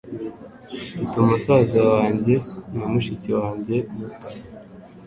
Mfite 0.93 1.17
musaza 1.27 1.81
wanjye 1.93 2.33
na 2.75 2.83
mushiki 2.91 3.29
wanjye 3.41 3.75
muto. 3.95 4.27